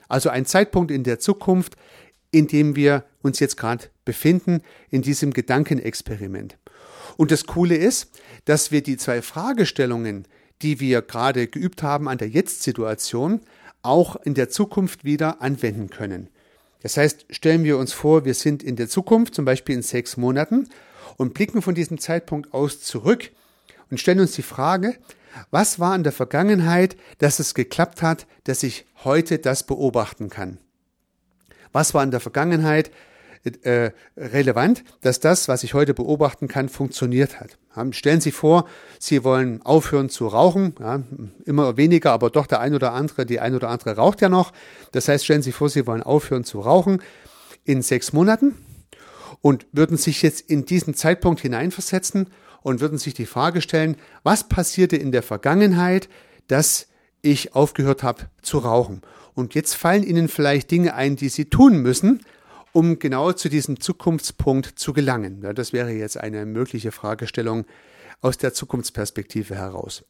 Also 0.08 0.30
ein 0.30 0.46
Zeitpunkt 0.46 0.90
in 0.90 1.04
der 1.04 1.18
Zukunft, 1.18 1.76
in 2.30 2.46
dem 2.46 2.74
wir 2.74 3.04
uns 3.20 3.38
jetzt 3.38 3.58
gerade 3.58 3.84
befinden, 4.04 4.62
in 4.90 5.02
diesem 5.02 5.32
Gedankenexperiment. 5.32 6.58
Und 7.16 7.30
das 7.30 7.46
Coole 7.46 7.76
ist, 7.76 8.10
dass 8.44 8.70
wir 8.70 8.82
die 8.82 8.96
zwei 8.96 9.22
Fragestellungen, 9.22 10.26
die 10.62 10.80
wir 10.80 11.02
gerade 11.02 11.46
geübt 11.46 11.82
haben 11.82 12.08
an 12.08 12.18
der 12.18 12.28
Jetzt-Situation, 12.28 13.40
auch 13.82 14.16
in 14.16 14.34
der 14.34 14.48
Zukunft 14.48 15.04
wieder 15.04 15.42
anwenden 15.42 15.90
können. 15.90 16.28
Das 16.82 16.96
heißt, 16.96 17.26
stellen 17.30 17.64
wir 17.64 17.78
uns 17.78 17.92
vor, 17.92 18.24
wir 18.24 18.34
sind 18.34 18.62
in 18.62 18.76
der 18.76 18.88
Zukunft, 18.88 19.34
zum 19.34 19.44
Beispiel 19.44 19.74
in 19.74 19.82
sechs 19.82 20.16
Monaten, 20.16 20.68
und 21.16 21.34
blicken 21.34 21.62
von 21.62 21.74
diesem 21.74 21.98
Zeitpunkt 21.98 22.52
aus 22.54 22.80
zurück 22.80 23.30
und 23.90 23.98
stellen 23.98 24.20
uns 24.20 24.32
die 24.32 24.42
Frage, 24.42 24.96
was 25.50 25.78
war 25.78 25.94
in 25.94 26.02
der 26.02 26.12
Vergangenheit, 26.12 26.96
dass 27.18 27.38
es 27.38 27.54
geklappt 27.54 28.02
hat, 28.02 28.26
dass 28.44 28.62
ich 28.62 28.86
heute 29.04 29.38
das 29.38 29.64
beobachten 29.64 30.28
kann? 30.28 30.58
Was 31.72 31.94
war 31.94 32.02
in 32.02 32.10
der 32.10 32.20
Vergangenheit, 32.20 32.90
äh, 33.44 33.90
relevant, 34.16 34.84
dass 35.00 35.20
das, 35.20 35.48
was 35.48 35.64
ich 35.64 35.74
heute 35.74 35.94
beobachten 35.94 36.48
kann, 36.48 36.68
funktioniert 36.68 37.40
hat. 37.40 37.58
Stellen 37.94 38.20
Sie 38.20 38.30
vor, 38.30 38.66
Sie 38.98 39.24
wollen 39.24 39.62
aufhören 39.62 40.08
zu 40.10 40.26
rauchen, 40.28 40.74
ja, 40.78 41.02
immer 41.44 41.76
weniger, 41.76 42.12
aber 42.12 42.30
doch 42.30 42.46
der 42.46 42.60
ein 42.60 42.74
oder 42.74 42.92
andere, 42.92 43.26
die 43.26 43.40
ein 43.40 43.54
oder 43.54 43.68
andere 43.68 43.96
raucht 43.96 44.20
ja 44.20 44.28
noch. 44.28 44.52
Das 44.92 45.08
heißt, 45.08 45.24
stellen 45.24 45.42
Sie 45.42 45.52
vor, 45.52 45.68
Sie 45.68 45.86
wollen 45.86 46.02
aufhören 46.02 46.44
zu 46.44 46.60
rauchen 46.60 47.02
in 47.64 47.82
sechs 47.82 48.12
Monaten 48.12 48.54
und 49.40 49.66
würden 49.72 49.96
sich 49.96 50.22
jetzt 50.22 50.42
in 50.42 50.64
diesen 50.64 50.94
Zeitpunkt 50.94 51.40
hineinversetzen 51.40 52.28
und 52.62 52.80
würden 52.80 52.98
sich 52.98 53.14
die 53.14 53.26
Frage 53.26 53.60
stellen, 53.60 53.96
was 54.22 54.48
passierte 54.48 54.96
in 54.96 55.10
der 55.10 55.22
Vergangenheit, 55.22 56.08
dass 56.46 56.88
ich 57.22 57.54
aufgehört 57.54 58.02
habe 58.02 58.24
zu 58.42 58.58
rauchen. 58.58 59.02
Und 59.34 59.54
jetzt 59.54 59.74
fallen 59.74 60.02
Ihnen 60.02 60.28
vielleicht 60.28 60.70
Dinge 60.70 60.94
ein, 60.94 61.16
die 61.16 61.28
Sie 61.28 61.46
tun 61.46 61.78
müssen, 61.78 62.20
um 62.72 62.98
genau 62.98 63.32
zu 63.32 63.48
diesem 63.48 63.80
Zukunftspunkt 63.80 64.78
zu 64.78 64.92
gelangen. 64.92 65.42
Ja, 65.42 65.52
das 65.52 65.72
wäre 65.72 65.92
jetzt 65.92 66.18
eine 66.18 66.46
mögliche 66.46 66.92
Fragestellung 66.92 67.66
aus 68.20 68.38
der 68.38 68.54
Zukunftsperspektive 68.54 69.54
heraus. 69.54 70.04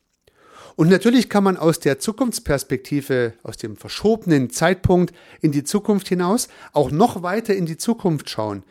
Und 0.76 0.88
natürlich 0.88 1.28
kann 1.28 1.44
man 1.44 1.56
aus 1.56 1.80
der 1.80 1.98
Zukunftsperspektive, 1.98 3.34
aus 3.42 3.56
dem 3.56 3.76
verschobenen 3.76 4.50
Zeitpunkt 4.50 5.14
in 5.40 5.52
die 5.52 5.64
Zukunft 5.64 6.08
hinaus 6.08 6.48
auch 6.72 6.90
noch 6.90 7.22
weiter 7.22 7.54
in 7.54 7.66
die 7.66 7.76
Zukunft 7.76 8.30
schauen. 8.30 8.62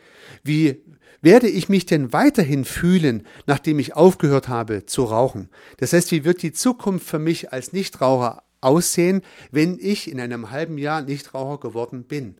Wie 0.42 0.82
werde 1.20 1.48
ich 1.48 1.68
mich 1.68 1.86
denn 1.86 2.12
weiterhin 2.12 2.64
fühlen, 2.64 3.26
nachdem 3.46 3.78
ich 3.78 3.94
aufgehört 3.94 4.48
habe 4.48 4.86
zu 4.86 5.04
rauchen? 5.04 5.48
Das 5.76 5.92
heißt, 5.92 6.10
wie 6.10 6.24
wird 6.24 6.42
die 6.42 6.52
Zukunft 6.52 7.06
für 7.06 7.20
mich 7.20 7.52
als 7.52 7.72
Nichtraucher 7.72 8.42
aussehen, 8.60 9.22
wenn 9.52 9.78
ich 9.80 10.10
in 10.10 10.20
einem 10.20 10.50
halben 10.50 10.78
Jahr 10.78 11.02
Nichtraucher 11.02 11.60
geworden 11.60 12.04
bin? 12.04 12.36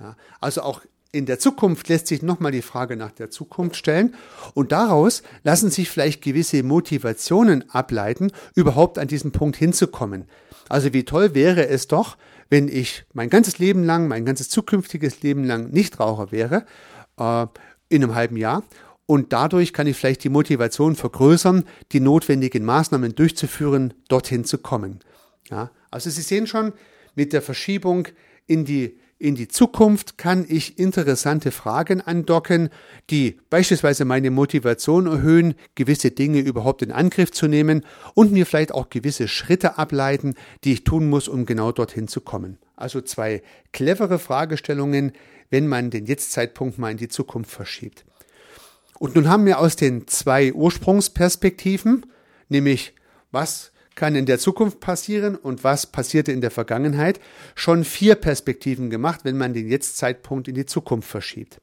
Ja, 0.00 0.16
also 0.40 0.62
auch 0.62 0.82
in 1.10 1.26
der 1.26 1.38
Zukunft 1.38 1.88
lässt 1.88 2.06
sich 2.06 2.22
nochmal 2.22 2.52
die 2.52 2.62
Frage 2.62 2.96
nach 2.96 3.12
der 3.12 3.30
Zukunft 3.30 3.76
stellen 3.76 4.14
und 4.54 4.72
daraus 4.72 5.22
lassen 5.42 5.70
sich 5.70 5.88
vielleicht 5.88 6.22
gewisse 6.22 6.62
Motivationen 6.62 7.68
ableiten, 7.70 8.30
überhaupt 8.54 8.98
an 8.98 9.08
diesen 9.08 9.32
Punkt 9.32 9.56
hinzukommen. 9.56 10.26
Also 10.68 10.92
wie 10.92 11.04
toll 11.04 11.34
wäre 11.34 11.66
es 11.66 11.88
doch, 11.88 12.18
wenn 12.50 12.68
ich 12.68 13.04
mein 13.14 13.30
ganzes 13.30 13.58
Leben 13.58 13.84
lang, 13.84 14.08
mein 14.08 14.24
ganzes 14.24 14.50
zukünftiges 14.50 15.22
Leben 15.22 15.44
lang 15.44 15.70
Nichtraucher 15.70 16.30
wäre, 16.30 16.66
äh, 17.18 17.46
in 17.88 18.02
einem 18.02 18.14
halben 18.14 18.36
Jahr. 18.36 18.62
Und 19.06 19.32
dadurch 19.32 19.72
kann 19.72 19.86
ich 19.86 19.96
vielleicht 19.96 20.24
die 20.24 20.28
Motivation 20.28 20.94
vergrößern, 20.94 21.64
die 21.92 22.00
notwendigen 22.00 22.64
Maßnahmen 22.64 23.14
durchzuführen, 23.14 23.94
dorthin 24.08 24.44
zu 24.44 24.58
kommen. 24.58 25.00
Ja, 25.50 25.70
also 25.90 26.10
Sie 26.10 26.20
sehen 26.20 26.46
schon, 26.46 26.74
mit 27.14 27.32
der 27.32 27.40
Verschiebung 27.40 28.08
in 28.46 28.66
die 28.66 28.98
in 29.18 29.34
die 29.34 29.48
Zukunft 29.48 30.16
kann 30.16 30.46
ich 30.48 30.78
interessante 30.78 31.50
Fragen 31.50 32.00
andocken, 32.00 32.70
die 33.10 33.38
beispielsweise 33.50 34.04
meine 34.04 34.30
Motivation 34.30 35.06
erhöhen, 35.06 35.54
gewisse 35.74 36.12
Dinge 36.12 36.38
überhaupt 36.38 36.82
in 36.82 36.92
Angriff 36.92 37.32
zu 37.32 37.48
nehmen 37.48 37.84
und 38.14 38.30
mir 38.32 38.46
vielleicht 38.46 38.72
auch 38.72 38.90
gewisse 38.90 39.26
Schritte 39.26 39.76
ableiten, 39.76 40.34
die 40.62 40.72
ich 40.74 40.84
tun 40.84 41.08
muss, 41.08 41.26
um 41.26 41.46
genau 41.46 41.72
dorthin 41.72 42.06
zu 42.06 42.20
kommen. 42.20 42.58
Also 42.76 43.00
zwei 43.00 43.42
clevere 43.72 44.20
Fragestellungen, 44.20 45.12
wenn 45.50 45.66
man 45.66 45.90
den 45.90 46.06
Jetzt-Zeitpunkt 46.06 46.78
mal 46.78 46.92
in 46.92 46.96
die 46.96 47.08
Zukunft 47.08 47.50
verschiebt. 47.50 48.04
Und 49.00 49.16
nun 49.16 49.28
haben 49.28 49.46
wir 49.46 49.58
aus 49.58 49.74
den 49.74 50.06
zwei 50.06 50.52
Ursprungsperspektiven, 50.52 52.06
nämlich 52.48 52.94
was 53.32 53.72
kann 53.98 54.14
in 54.14 54.26
der 54.26 54.38
Zukunft 54.38 54.78
passieren 54.78 55.34
und 55.34 55.64
was 55.64 55.86
passierte 55.86 56.30
in 56.30 56.40
der 56.40 56.52
Vergangenheit, 56.52 57.18
schon 57.56 57.84
vier 57.84 58.14
Perspektiven 58.14 58.90
gemacht, 58.90 59.20
wenn 59.24 59.36
man 59.36 59.54
den 59.54 59.68
Jetzt-Zeitpunkt 59.68 60.46
in 60.46 60.54
die 60.54 60.66
Zukunft 60.66 61.10
verschiebt. 61.10 61.60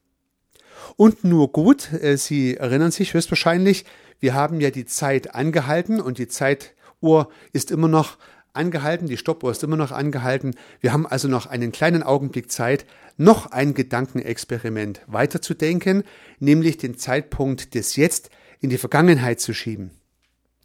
Und 0.97 1.23
nur 1.23 1.53
gut, 1.53 1.93
äh, 1.93 2.17
Sie 2.17 2.57
erinnern 2.57 2.91
sich 2.91 3.13
höchstwahrscheinlich, 3.13 3.85
wir 4.19 4.33
haben 4.33 4.59
ja 4.59 4.69
die 4.69 4.85
Zeit 4.85 5.33
angehalten 5.33 6.01
und 6.01 6.17
die 6.17 6.27
Zeituhr 6.27 7.29
ist 7.53 7.71
immer 7.71 7.87
noch 7.87 8.17
angehalten, 8.51 9.07
die 9.07 9.17
Stoppuhr 9.17 9.51
ist 9.51 9.63
immer 9.63 9.77
noch 9.77 9.91
angehalten. 9.91 10.55
Wir 10.81 10.91
haben 10.91 11.07
also 11.07 11.29
noch 11.29 11.45
einen 11.45 11.71
kleinen 11.71 12.03
Augenblick 12.03 12.51
Zeit, 12.51 12.85
noch 13.15 13.51
ein 13.51 13.73
Gedankenexperiment 13.73 15.01
weiterzudenken, 15.07 16.03
nämlich 16.39 16.77
den 16.77 16.97
Zeitpunkt 16.97 17.75
des 17.75 17.95
Jetzt 17.95 18.29
in 18.59 18.69
die 18.69 18.77
Vergangenheit 18.77 19.39
zu 19.39 19.53
schieben. 19.53 19.91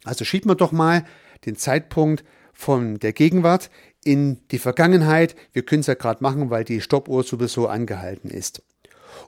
Also 0.03 0.25
schieben 0.25 0.49
wir 0.49 0.55
doch 0.55 0.73
mal 0.73 1.05
den 1.45 1.55
Zeitpunkt 1.55 2.23
von 2.53 2.99
der 2.99 3.13
Gegenwart 3.13 3.69
in 4.03 4.39
die 4.49 4.59
Vergangenheit. 4.59 5.35
Wir 5.53 5.63
können 5.63 5.81
es 5.81 5.87
ja 5.87 5.93
gerade 5.93 6.23
machen, 6.23 6.49
weil 6.49 6.63
die 6.63 6.81
Stoppuhr 6.81 7.23
sowieso 7.23 7.67
angehalten 7.67 8.29
ist. 8.29 8.63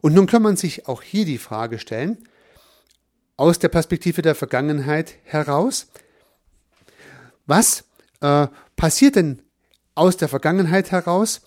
Und 0.02 0.14
nun 0.14 0.28
kann 0.28 0.42
man 0.42 0.58
sich 0.58 0.88
auch 0.88 1.02
hier 1.02 1.26
die 1.26 1.38
Frage 1.38 1.80
stellen, 1.80 2.18
aus 3.38 3.60
der 3.60 3.70
Perspektive 3.70 4.22
der 4.22 4.36
Vergangenheit 4.36 5.16
heraus, 5.24 5.88
was 7.46 7.84
äh, 8.22 8.48
passiert 8.76 9.16
denn 9.16 9.42
aus 9.96 10.18
der 10.18 10.30
Vergangenheit 10.30 10.92
heraus, 10.92 11.42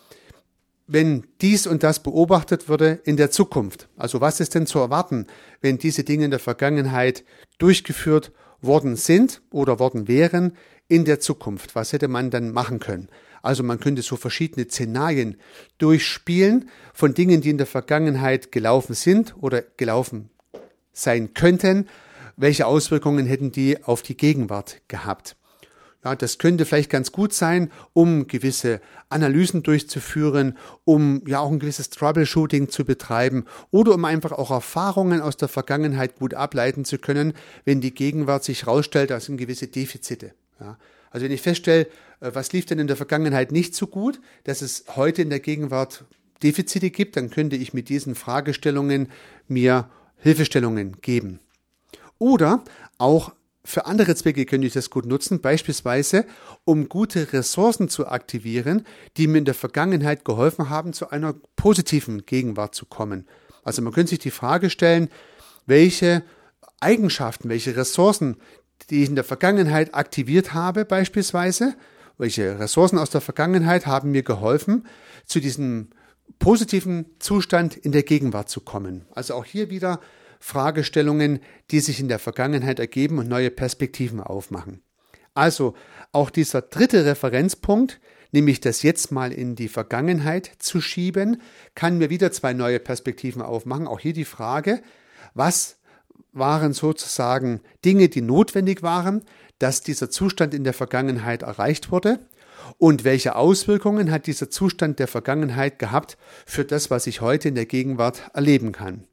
wenn 0.86 1.26
dies 1.40 1.66
und 1.66 1.82
das 1.82 2.02
beobachtet 2.02 2.68
würde 2.68 3.00
in 3.04 3.16
der 3.16 3.30
Zukunft? 3.30 3.88
Also 3.96 4.20
was 4.20 4.40
ist 4.40 4.54
denn 4.54 4.66
zu 4.66 4.78
erwarten, 4.78 5.26
wenn 5.60 5.78
diese 5.78 6.04
Dinge 6.04 6.26
in 6.26 6.30
der 6.30 6.40
Vergangenheit 6.40 7.24
durchgeführt 7.58 8.32
worden 8.60 8.96
sind 8.96 9.42
oder 9.50 9.78
worden 9.78 10.08
wären 10.08 10.56
in 10.88 11.04
der 11.04 11.20
Zukunft. 11.20 11.74
Was 11.74 11.92
hätte 11.92 12.08
man 12.08 12.30
dann 12.30 12.52
machen 12.52 12.78
können? 12.78 13.08
Also 13.42 13.62
man 13.62 13.78
könnte 13.78 14.02
so 14.02 14.16
verschiedene 14.16 14.66
Szenarien 14.66 15.36
durchspielen 15.78 16.68
von 16.92 17.14
Dingen, 17.14 17.40
die 17.40 17.50
in 17.50 17.58
der 17.58 17.66
Vergangenheit 17.66 18.50
gelaufen 18.50 18.94
sind 18.94 19.34
oder 19.40 19.62
gelaufen 19.76 20.30
sein 20.92 21.34
könnten. 21.34 21.88
Welche 22.36 22.66
Auswirkungen 22.66 23.26
hätten 23.26 23.52
die 23.52 23.82
auf 23.84 24.02
die 24.02 24.16
Gegenwart 24.16 24.80
gehabt? 24.88 25.36
Ja, 26.06 26.14
das 26.14 26.38
könnte 26.38 26.66
vielleicht 26.66 26.90
ganz 26.90 27.10
gut 27.10 27.32
sein, 27.32 27.72
um 27.92 28.28
gewisse 28.28 28.80
Analysen 29.08 29.64
durchzuführen, 29.64 30.56
um 30.84 31.20
ja 31.26 31.40
auch 31.40 31.50
ein 31.50 31.58
gewisses 31.58 31.90
Troubleshooting 31.90 32.68
zu 32.68 32.84
betreiben 32.84 33.44
oder 33.72 33.92
um 33.92 34.04
einfach 34.04 34.30
auch 34.30 34.52
Erfahrungen 34.52 35.20
aus 35.20 35.36
der 35.36 35.48
Vergangenheit 35.48 36.14
gut 36.14 36.34
ableiten 36.34 36.84
zu 36.84 36.98
können, 36.98 37.32
wenn 37.64 37.80
die 37.80 37.92
Gegenwart 37.92 38.44
sich 38.44 38.66
herausstellt, 38.66 39.10
da 39.10 39.18
sind 39.18 39.36
gewisse 39.36 39.66
Defizite. 39.66 40.30
Ja. 40.60 40.78
Also 41.10 41.24
wenn 41.24 41.32
ich 41.32 41.42
feststelle, 41.42 41.88
äh, 42.20 42.30
was 42.32 42.52
lief 42.52 42.66
denn 42.66 42.78
in 42.78 42.86
der 42.86 42.94
Vergangenheit 42.94 43.50
nicht 43.50 43.74
so 43.74 43.88
gut, 43.88 44.20
dass 44.44 44.62
es 44.62 44.84
heute 44.94 45.22
in 45.22 45.30
der 45.30 45.40
Gegenwart 45.40 46.04
Defizite 46.40 46.90
gibt, 46.90 47.16
dann 47.16 47.30
könnte 47.30 47.56
ich 47.56 47.74
mit 47.74 47.88
diesen 47.88 48.14
Fragestellungen 48.14 49.08
mir 49.48 49.90
Hilfestellungen 50.18 50.98
geben. 51.00 51.40
Oder 52.20 52.62
auch 52.96 53.32
für 53.66 53.86
andere 53.86 54.14
Zwecke 54.14 54.46
könnte 54.46 54.66
ich 54.66 54.72
das 54.72 54.90
gut 54.90 55.06
nutzen, 55.06 55.40
beispielsweise 55.40 56.24
um 56.64 56.88
gute 56.88 57.32
Ressourcen 57.32 57.88
zu 57.88 58.06
aktivieren, 58.06 58.86
die 59.16 59.26
mir 59.26 59.38
in 59.38 59.44
der 59.44 59.54
Vergangenheit 59.54 60.24
geholfen 60.24 60.70
haben, 60.70 60.92
zu 60.92 61.10
einer 61.10 61.34
positiven 61.56 62.24
Gegenwart 62.24 62.74
zu 62.74 62.86
kommen. 62.86 63.26
Also 63.64 63.82
man 63.82 63.92
könnte 63.92 64.10
sich 64.10 64.20
die 64.20 64.30
Frage 64.30 64.70
stellen, 64.70 65.08
welche 65.66 66.22
Eigenschaften, 66.80 67.48
welche 67.48 67.76
Ressourcen, 67.76 68.36
die 68.88 69.02
ich 69.02 69.08
in 69.08 69.16
der 69.16 69.24
Vergangenheit 69.24 69.94
aktiviert 69.94 70.54
habe, 70.54 70.84
beispielsweise, 70.84 71.74
welche 72.18 72.58
Ressourcen 72.60 72.98
aus 72.98 73.10
der 73.10 73.20
Vergangenheit 73.20 73.86
haben 73.86 74.12
mir 74.12 74.22
geholfen, 74.22 74.86
zu 75.24 75.40
diesem 75.40 75.88
positiven 76.38 77.06
Zustand 77.18 77.76
in 77.76 77.92
der 77.92 78.04
Gegenwart 78.04 78.48
zu 78.48 78.60
kommen. 78.60 79.04
Also 79.14 79.34
auch 79.34 79.44
hier 79.44 79.70
wieder 79.70 80.00
Fragestellungen, 80.40 81.40
die 81.70 81.80
sich 81.80 82.00
in 82.00 82.08
der 82.08 82.18
Vergangenheit 82.18 82.78
ergeben 82.78 83.18
und 83.18 83.28
neue 83.28 83.50
Perspektiven 83.50 84.20
aufmachen. 84.20 84.82
Also 85.34 85.74
auch 86.12 86.30
dieser 86.30 86.62
dritte 86.62 87.04
Referenzpunkt, 87.04 88.00
nämlich 88.32 88.60
das 88.60 88.82
jetzt 88.82 89.12
mal 89.12 89.32
in 89.32 89.54
die 89.54 89.68
Vergangenheit 89.68 90.50
zu 90.58 90.80
schieben, 90.80 91.42
kann 91.74 91.98
mir 91.98 92.10
wieder 92.10 92.32
zwei 92.32 92.54
neue 92.54 92.80
Perspektiven 92.80 93.42
aufmachen. 93.42 93.86
Auch 93.86 94.00
hier 94.00 94.14
die 94.14 94.24
Frage, 94.24 94.82
was 95.34 95.76
waren 96.32 96.72
sozusagen 96.72 97.60
Dinge, 97.84 98.08
die 98.08 98.22
notwendig 98.22 98.82
waren, 98.82 99.22
dass 99.58 99.82
dieser 99.82 100.10
Zustand 100.10 100.54
in 100.54 100.64
der 100.64 100.74
Vergangenheit 100.74 101.42
erreicht 101.42 101.90
wurde 101.90 102.18
und 102.78 103.04
welche 103.04 103.36
Auswirkungen 103.36 104.10
hat 104.10 104.26
dieser 104.26 104.50
Zustand 104.50 104.98
der 104.98 105.08
Vergangenheit 105.08 105.78
gehabt 105.78 106.16
für 106.44 106.64
das, 106.64 106.90
was 106.90 107.06
ich 107.06 107.20
heute 107.20 107.48
in 107.48 107.54
der 107.54 107.66
Gegenwart 107.66 108.30
erleben 108.34 108.72
kann. 108.72 109.04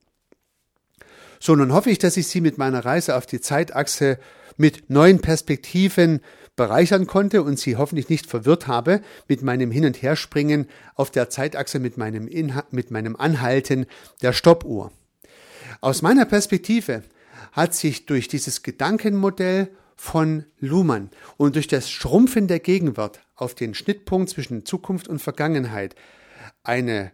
So, 1.45 1.57
nun 1.57 1.73
hoffe 1.73 1.89
ich, 1.89 1.99
dass 1.99 2.15
ich 2.15 2.27
Sie 2.27 2.39
mit 2.39 2.57
meiner 2.57 2.85
Reise 2.85 3.17
auf 3.17 3.25
die 3.25 3.41
Zeitachse 3.41 4.17
mit 4.55 4.89
neuen 4.89 5.19
Perspektiven 5.19 6.21
bereichern 6.55 7.05
konnte 7.05 7.43
und 7.43 7.59
Sie 7.59 7.75
hoffentlich 7.75 8.07
nicht 8.07 8.27
verwirrt 8.27 8.67
habe 8.67 9.01
mit 9.27 9.41
meinem 9.41 9.69
Hin- 9.69 9.83
und 9.83 10.01
Herspringen 10.01 10.69
auf 10.95 11.11
der 11.11 11.29
Zeitachse 11.29 11.79
mit 11.79 11.97
meinem, 11.97 12.29
Inha 12.29 12.63
mit 12.71 12.91
meinem 12.91 13.17
Anhalten 13.17 13.87
der 14.21 14.31
Stoppuhr. 14.31 14.93
Aus 15.81 16.01
meiner 16.01 16.23
Perspektive 16.23 17.03
hat 17.51 17.73
sich 17.73 18.05
durch 18.05 18.29
dieses 18.29 18.63
Gedankenmodell 18.63 19.67
von 19.97 20.45
Luhmann 20.61 21.09
und 21.35 21.55
durch 21.55 21.67
das 21.67 21.91
Schrumpfen 21.91 22.47
der 22.47 22.61
Gegenwart 22.61 23.19
auf 23.35 23.53
den 23.53 23.73
Schnittpunkt 23.73 24.29
zwischen 24.29 24.65
Zukunft 24.65 25.09
und 25.09 25.21
Vergangenheit 25.21 25.93
eine 26.63 27.11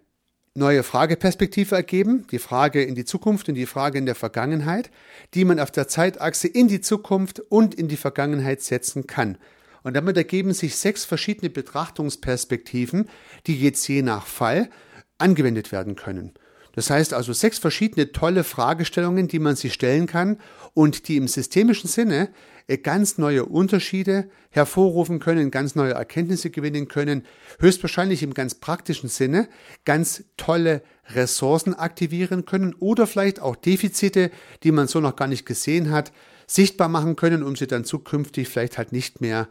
neue 0.60 0.84
Frageperspektive 0.84 1.76
ergeben, 1.76 2.28
die 2.32 2.38
Frage 2.38 2.84
in 2.84 2.94
die 2.94 3.06
Zukunft 3.06 3.50
und 3.50 3.56
die 3.56 3.66
Frage 3.66 3.98
in 3.98 4.06
der 4.06 4.14
Vergangenheit, 4.14 4.92
die 5.34 5.46
man 5.46 5.60
auf 5.60 5.72
der 5.72 5.88
Zeitachse 5.88 6.48
in 6.48 6.68
die 6.68 6.82
Zukunft 6.82 7.40
und 7.40 7.74
in 7.74 7.88
die 7.88 7.98
Vergangenheit 7.98 8.62
setzen 8.62 9.08
kann. 9.08 9.38
Und 9.82 9.96
damit 9.96 10.18
ergeben 10.18 10.54
sich 10.54 10.76
sechs 10.76 11.06
verschiedene 11.06 11.50
Betrachtungsperspektiven, 11.50 13.10
die 13.48 13.60
jetzt 13.60 13.88
je 13.88 14.04
nach 14.04 14.28
Fall 14.28 14.70
angewendet 15.18 15.72
werden 15.72 15.96
können. 15.96 16.34
Das 16.74 16.90
heißt 16.90 17.14
also 17.14 17.34
sechs 17.34 17.58
verschiedene 17.58 18.12
tolle 18.12 18.44
Fragestellungen, 18.44 19.28
die 19.28 19.40
man 19.40 19.56
sich 19.56 19.74
stellen 19.74 20.06
kann 20.06 20.38
und 20.74 21.08
die 21.08 21.18
im 21.18 21.28
systemischen 21.28 21.90
Sinne 21.90 22.30
ganz 22.78 23.18
neue 23.18 23.46
Unterschiede 23.46 24.30
hervorrufen 24.52 25.20
können, 25.20 25.52
ganz 25.52 25.76
neue 25.76 25.94
Erkenntnisse 25.94 26.50
gewinnen 26.50 26.88
können, 26.88 27.26
höchstwahrscheinlich 27.60 28.24
im 28.24 28.34
ganz 28.34 28.56
praktischen 28.56 29.10
Sinne 29.10 29.50
ganz 29.86 30.24
tolle 30.38 30.84
Ressourcen 31.08 31.74
aktivieren 31.74 32.46
können 32.46 32.76
oder 32.76 33.08
vielleicht 33.08 33.42
auch 33.42 33.56
Defizite, 33.56 34.32
die 34.64 34.72
man 34.72 34.88
so 34.88 35.00
noch 35.00 35.16
gar 35.16 35.28
nicht 35.28 35.46
gesehen 35.46 35.92
hat, 35.92 36.12
sichtbar 36.48 36.90
machen 36.90 37.16
können, 37.16 37.44
um 37.44 37.56
sie 37.56 37.68
dann 37.68 37.86
zukünftig 37.86 38.48
vielleicht 38.48 38.78
halt 38.78 38.92
nicht 38.92 39.22
mehr 39.22 39.48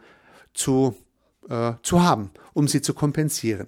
zu, 0.53 0.95
äh, 1.49 1.73
zu 1.83 2.03
haben, 2.03 2.31
um 2.53 2.67
sie 2.67 2.81
zu 2.81 2.93
kompensieren. 2.93 3.67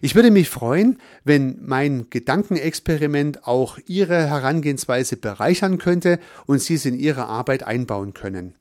Ich 0.00 0.14
würde 0.14 0.30
mich 0.30 0.48
freuen, 0.48 0.98
wenn 1.24 1.58
mein 1.60 2.10
Gedankenexperiment 2.10 3.46
auch 3.46 3.78
Ihre 3.86 4.26
Herangehensweise 4.28 5.16
bereichern 5.16 5.78
könnte 5.78 6.18
und 6.46 6.60
Sie 6.60 6.74
es 6.74 6.84
in 6.84 6.98
Ihre 6.98 7.26
Arbeit 7.26 7.62
einbauen 7.62 8.14
können. 8.14 8.54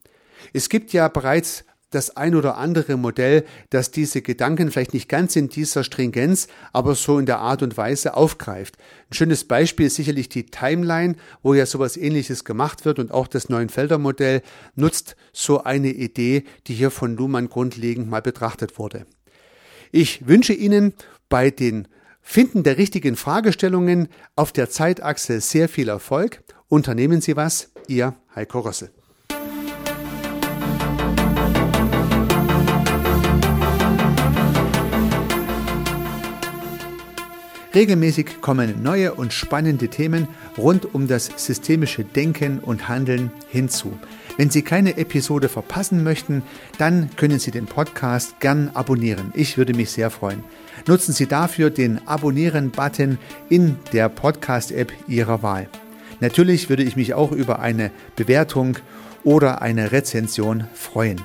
Es 0.54 0.70
gibt 0.70 0.94
ja 0.94 1.08
bereits 1.08 1.66
das 1.90 2.18
ein 2.18 2.36
oder 2.36 2.58
andere 2.58 2.98
Modell, 2.98 3.46
das 3.70 3.92
diese 3.92 4.22
Gedanken 4.22 4.72
vielleicht 4.72 4.94
nicht 4.94 5.08
ganz 5.08 5.36
in 5.36 5.48
dieser 5.48 5.84
Stringenz, 5.84 6.48
aber 6.74 6.96
so 6.96 7.18
in 7.18 7.26
der 7.26 7.40
Art 7.40 7.62
und 7.64 7.78
Weise 7.78 8.16
aufgreift. 8.16 8.78
Ein 9.10 9.14
schönes 9.14 9.46
Beispiel 9.46 9.88
ist 9.88 9.96
sicherlich 9.96 10.28
die 10.28 10.48
Timeline, 10.48 11.16
wo 11.44 11.54
ja 11.54 11.66
sowas 11.66 11.96
ähnliches 11.96 12.44
gemacht 12.44 12.84
wird 12.84 13.00
und 13.00 13.12
auch 13.12 13.28
das 13.28 13.48
Neuenfelder 13.48 14.00
Modell 14.00 14.42
nutzt 14.76 15.16
so 15.32 15.64
eine 15.64 15.90
Idee, 15.90 16.44
die 16.68 16.74
hier 16.74 16.92
von 16.92 17.16
Luhmann 17.16 17.50
grundlegend 17.50 18.10
mal 18.10 18.22
betrachtet 18.22 18.78
wurde. 18.78 19.06
Ich 19.92 20.28
wünsche 20.28 20.54
Ihnen 20.54 20.94
bei 21.30 21.50
den 21.50 21.88
Finden 22.22 22.64
der 22.64 22.78
richtigen 22.78 23.16
Fragestellungen 23.16 24.10
auf 24.36 24.52
der 24.52 24.70
Zeitachse 24.70 25.40
sehr 25.40 25.70
viel 25.70 25.90
Erfolg. 25.90 26.44
Unternehmen 26.68 27.22
Sie 27.22 27.36
was, 27.36 27.72
Ihr 27.88 28.16
Heiko 28.36 28.60
Rössel. 28.60 28.92
Regelmäßig 37.78 38.42
kommen 38.42 38.82
neue 38.82 39.14
und 39.14 39.34
spannende 39.34 39.88
Themen 39.88 40.28
rund 40.58 40.96
um 40.96 41.08
das 41.08 41.30
systemische 41.36 42.04
Denken 42.04 42.60
und 42.60 42.88
Handeln 42.88 43.32
hinzu. 43.50 43.94
Wenn 44.38 44.52
Sie 44.52 44.62
keine 44.62 44.98
Episode 44.98 45.50
verpassen 45.50 46.04
möchten, 46.04 46.44
dann 46.78 47.10
können 47.16 47.40
Sie 47.40 47.50
den 47.50 47.66
Podcast 47.66 48.40
gern 48.40 48.70
abonnieren. 48.76 49.32
Ich 49.34 49.58
würde 49.58 49.74
mich 49.74 49.90
sehr 49.90 50.12
freuen. 50.12 50.44
Nutzen 50.88 51.12
Sie 51.12 51.26
dafür 51.26 51.72
den 51.72 52.08
Abonnieren-Button 52.08 53.18
in 53.50 53.78
der 53.94 54.10
Podcast-App 54.10 54.94
Ihrer 55.08 55.42
Wahl. 55.42 55.68
Natürlich 56.20 56.70
würde 56.70 56.84
ich 56.84 56.96
mich 56.96 57.16
auch 57.16 57.32
über 57.32 57.60
eine 57.60 57.90
Bewertung 58.16 58.78
oder 59.24 59.64
eine 59.64 59.92
Rezension 59.92 60.66
freuen. 60.76 61.20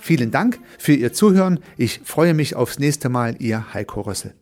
Vielen 0.00 0.30
Dank 0.30 0.58
für 0.78 0.94
Ihr 0.94 1.12
Zuhören. 1.12 1.60
Ich 1.76 2.00
freue 2.04 2.32
mich 2.32 2.56
aufs 2.56 2.78
nächste 2.78 3.10
Mal, 3.10 3.36
Ihr 3.38 3.74
Heiko 3.74 4.00
Rössel. 4.00 4.32